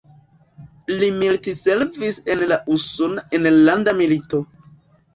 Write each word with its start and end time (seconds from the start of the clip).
Li 1.01 1.09
militservis 1.17 2.19
en 2.35 2.43
la 2.55 2.59
Usona 2.79 3.29
Enlanda 3.41 3.99
Milito. 4.03 4.47